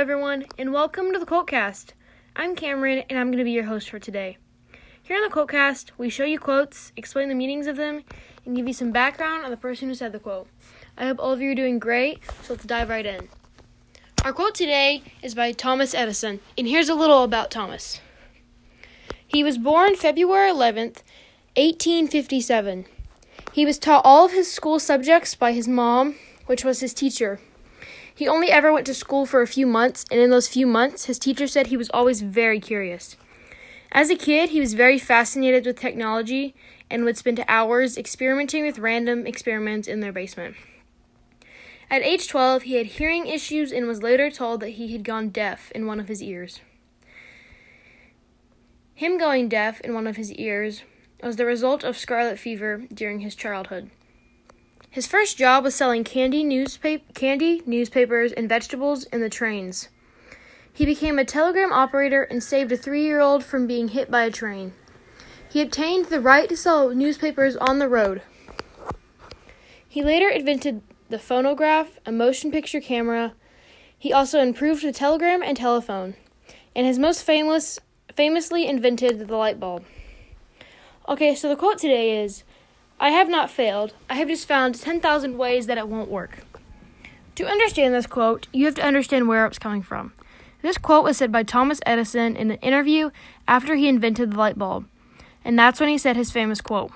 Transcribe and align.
everyone, 0.00 0.46
and 0.56 0.72
welcome 0.72 1.12
to 1.12 1.18
the 1.18 1.26
Quotecast. 1.26 1.90
I'm 2.34 2.56
Cameron, 2.56 3.04
and 3.10 3.18
I'm 3.18 3.26
going 3.26 3.36
to 3.36 3.44
be 3.44 3.50
your 3.50 3.64
host 3.64 3.90
for 3.90 3.98
today. 3.98 4.38
Here 5.02 5.14
on 5.14 5.22
the 5.22 5.28
Quotecast, 5.28 5.90
we 5.98 6.08
show 6.08 6.24
you 6.24 6.38
quotes, 6.38 6.90
explain 6.96 7.28
the 7.28 7.34
meanings 7.34 7.66
of 7.66 7.76
them, 7.76 8.04
and 8.46 8.56
give 8.56 8.66
you 8.66 8.72
some 8.72 8.92
background 8.92 9.44
on 9.44 9.50
the 9.50 9.58
person 9.58 9.88
who 9.88 9.94
said 9.94 10.12
the 10.12 10.18
quote. 10.18 10.48
I 10.96 11.04
hope 11.04 11.18
all 11.20 11.34
of 11.34 11.42
you 11.42 11.50
are 11.50 11.54
doing 11.54 11.78
great, 11.78 12.18
so 12.44 12.54
let's 12.54 12.64
dive 12.64 12.88
right 12.88 13.04
in. 13.04 13.28
Our 14.24 14.32
quote 14.32 14.54
today 14.54 15.02
is 15.22 15.34
by 15.34 15.52
Thomas 15.52 15.92
Edison, 15.92 16.40
and 16.56 16.66
here's 16.66 16.88
a 16.88 16.94
little 16.94 17.22
about 17.22 17.50
Thomas. 17.50 18.00
He 19.26 19.44
was 19.44 19.58
born 19.58 19.96
February 19.96 20.50
11th, 20.50 21.02
1857. 21.56 22.86
He 23.52 23.66
was 23.66 23.78
taught 23.78 24.06
all 24.06 24.24
of 24.24 24.32
his 24.32 24.50
school 24.50 24.78
subjects 24.78 25.34
by 25.34 25.52
his 25.52 25.68
mom, 25.68 26.14
which 26.46 26.64
was 26.64 26.80
his 26.80 26.94
teacher. 26.94 27.38
He 28.14 28.28
only 28.28 28.50
ever 28.50 28.72
went 28.72 28.86
to 28.86 28.94
school 28.94 29.26
for 29.26 29.42
a 29.42 29.46
few 29.46 29.66
months, 29.66 30.04
and 30.10 30.20
in 30.20 30.30
those 30.30 30.48
few 30.48 30.66
months, 30.66 31.06
his 31.06 31.18
teacher 31.18 31.46
said 31.46 31.66
he 31.68 31.76
was 31.76 31.90
always 31.90 32.20
very 32.20 32.60
curious. 32.60 33.16
As 33.92 34.10
a 34.10 34.16
kid, 34.16 34.50
he 34.50 34.60
was 34.60 34.74
very 34.74 34.98
fascinated 34.98 35.66
with 35.66 35.78
technology 35.78 36.54
and 36.90 37.04
would 37.04 37.16
spend 37.16 37.44
hours 37.48 37.96
experimenting 37.96 38.64
with 38.64 38.78
random 38.78 39.26
experiments 39.26 39.88
in 39.88 40.00
their 40.00 40.12
basement. 40.12 40.56
At 41.90 42.02
age 42.02 42.28
12, 42.28 42.62
he 42.62 42.74
had 42.74 42.86
hearing 42.86 43.26
issues 43.26 43.72
and 43.72 43.88
was 43.88 44.02
later 44.02 44.30
told 44.30 44.60
that 44.60 44.70
he 44.70 44.92
had 44.92 45.02
gone 45.02 45.30
deaf 45.30 45.72
in 45.72 45.86
one 45.86 45.98
of 45.98 46.06
his 46.06 46.22
ears. 46.22 46.60
Him 48.94 49.18
going 49.18 49.48
deaf 49.48 49.80
in 49.80 49.94
one 49.94 50.06
of 50.06 50.16
his 50.16 50.32
ears 50.34 50.82
was 51.22 51.36
the 51.36 51.46
result 51.46 51.82
of 51.82 51.96
scarlet 51.96 52.38
fever 52.38 52.84
during 52.92 53.20
his 53.20 53.34
childhood. 53.34 53.90
His 54.90 55.06
first 55.06 55.38
job 55.38 55.62
was 55.62 55.76
selling 55.76 56.02
candy, 56.02 56.42
newspaper, 56.42 57.04
candy, 57.14 57.62
newspapers, 57.64 58.32
and 58.32 58.48
vegetables 58.48 59.04
in 59.04 59.20
the 59.20 59.30
trains. 59.30 59.88
He 60.72 60.84
became 60.84 61.16
a 61.16 61.24
telegram 61.24 61.72
operator 61.72 62.24
and 62.24 62.42
saved 62.42 62.72
a 62.72 62.76
three 62.76 63.04
year 63.04 63.20
old 63.20 63.44
from 63.44 63.68
being 63.68 63.88
hit 63.88 64.10
by 64.10 64.24
a 64.24 64.32
train. 64.32 64.72
He 65.48 65.60
obtained 65.60 66.06
the 66.06 66.20
right 66.20 66.48
to 66.48 66.56
sell 66.56 66.90
newspapers 66.90 67.56
on 67.56 67.78
the 67.78 67.88
road. 67.88 68.22
He 69.86 70.02
later 70.02 70.28
invented 70.28 70.82
the 71.08 71.20
phonograph, 71.20 71.98
a 72.04 72.10
motion 72.10 72.50
picture 72.50 72.80
camera. 72.80 73.34
He 73.96 74.12
also 74.12 74.40
improved 74.40 74.82
the 74.82 74.92
telegram 74.92 75.42
and 75.42 75.56
telephone, 75.56 76.14
and 76.74 76.86
his 76.86 76.98
most 76.98 77.22
famous, 77.22 77.78
famously 78.12 78.66
invented 78.66 79.28
the 79.28 79.36
light 79.36 79.60
bulb. 79.60 79.84
Okay, 81.08 81.34
so 81.34 81.48
the 81.48 81.56
quote 81.56 81.78
today 81.78 82.22
is 82.22 82.42
I 83.02 83.12
have 83.12 83.30
not 83.30 83.48
failed. 83.48 83.94
I 84.10 84.16
have 84.16 84.28
just 84.28 84.46
found 84.46 84.74
10,000 84.74 85.38
ways 85.38 85.66
that 85.66 85.78
it 85.78 85.88
won't 85.88 86.10
work. 86.10 86.40
To 87.36 87.46
understand 87.46 87.94
this 87.94 88.06
quote, 88.06 88.46
you 88.52 88.66
have 88.66 88.74
to 88.74 88.84
understand 88.84 89.26
where 89.26 89.46
it's 89.46 89.58
coming 89.58 89.80
from. 89.80 90.12
This 90.60 90.76
quote 90.76 91.04
was 91.04 91.16
said 91.16 91.32
by 91.32 91.42
Thomas 91.42 91.80
Edison 91.86 92.36
in 92.36 92.50
an 92.50 92.58
interview 92.58 93.10
after 93.48 93.74
he 93.74 93.88
invented 93.88 94.32
the 94.32 94.36
light 94.36 94.58
bulb, 94.58 94.86
and 95.42 95.58
that's 95.58 95.80
when 95.80 95.88
he 95.88 95.96
said 95.96 96.14
his 96.14 96.30
famous 96.30 96.60
quote. 96.60 96.92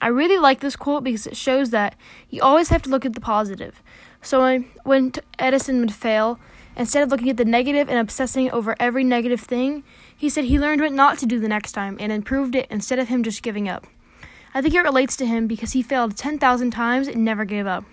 I 0.00 0.06
really 0.06 0.38
like 0.38 0.60
this 0.60 0.76
quote 0.76 1.02
because 1.02 1.26
it 1.26 1.36
shows 1.36 1.70
that 1.70 1.96
you 2.28 2.40
always 2.42 2.68
have 2.68 2.82
to 2.82 2.90
look 2.90 3.04
at 3.04 3.14
the 3.14 3.20
positive. 3.20 3.82
So 4.22 4.42
when, 4.42 4.66
when 4.84 5.12
Edison 5.36 5.80
would 5.80 5.92
fail, 5.92 6.38
instead 6.76 7.02
of 7.02 7.10
looking 7.10 7.28
at 7.28 7.38
the 7.38 7.44
negative 7.44 7.88
and 7.88 7.98
obsessing 7.98 8.52
over 8.52 8.76
every 8.78 9.02
negative 9.02 9.40
thing, 9.40 9.82
he 10.16 10.28
said 10.28 10.44
he 10.44 10.60
learned 10.60 10.80
what 10.80 10.92
not 10.92 11.18
to 11.18 11.26
do 11.26 11.40
the 11.40 11.48
next 11.48 11.72
time 11.72 11.96
and 11.98 12.12
improved 12.12 12.54
it 12.54 12.68
instead 12.70 13.00
of 13.00 13.08
him 13.08 13.24
just 13.24 13.42
giving 13.42 13.68
up. 13.68 13.84
I 14.52 14.62
think 14.62 14.74
it 14.74 14.80
relates 14.80 15.16
to 15.16 15.26
him 15.26 15.46
because 15.46 15.72
he 15.72 15.82
failed 15.82 16.16
10,000 16.16 16.70
times 16.70 17.06
and 17.08 17.24
never 17.24 17.44
gave 17.44 17.66
up. 17.66 17.84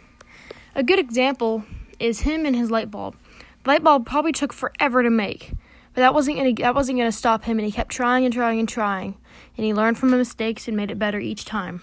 A 0.75 0.83
good 0.83 0.99
example 0.99 1.63
is 1.99 2.21
him 2.21 2.45
and 2.45 2.55
his 2.55 2.71
light 2.71 2.89
bulb. 2.89 3.15
The 3.63 3.69
light 3.69 3.83
bulb 3.83 4.05
probably 4.05 4.31
took 4.31 4.53
forever 4.53 5.03
to 5.03 5.09
make, 5.09 5.53
but 5.93 6.01
that 6.01 6.13
wasn't 6.13 6.37
gonna, 6.37 6.53
that 6.53 6.75
wasn't 6.75 6.97
going 6.97 7.09
to 7.09 7.17
stop 7.17 7.43
him, 7.43 7.59
and 7.59 7.65
he 7.65 7.71
kept 7.71 7.91
trying 7.91 8.25
and 8.25 8.33
trying 8.33 8.59
and 8.59 8.69
trying, 8.69 9.17
and 9.55 9.65
he 9.65 9.73
learned 9.73 9.97
from 9.97 10.09
the 10.09 10.17
mistakes 10.17 10.67
and 10.67 10.75
made 10.77 10.91
it 10.91 10.99
better 10.99 11.19
each 11.19 11.45
time. 11.45 11.81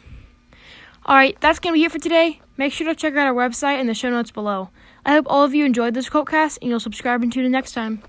All 1.06 1.16
right, 1.16 1.36
that's 1.40 1.58
going 1.58 1.74
to 1.74 1.78
be 1.78 1.84
it 1.84 1.92
for 1.92 1.98
today. 1.98 2.40
Make 2.56 2.72
sure 2.72 2.86
to 2.86 2.94
check 2.94 3.14
out 3.14 3.26
our 3.26 3.34
website 3.34 3.78
and 3.78 3.88
the 3.88 3.94
show 3.94 4.10
notes 4.10 4.30
below. 4.30 4.70
I 5.04 5.12
hope 5.12 5.26
all 5.28 5.44
of 5.44 5.54
you 5.54 5.64
enjoyed 5.64 5.94
this 5.94 6.08
quotecast, 6.08 6.58
and 6.62 6.70
you'll 6.70 6.80
subscribe 6.80 7.22
and 7.22 7.32
tune 7.32 7.44
in 7.44 7.52
next 7.52 7.72
time. 7.72 8.02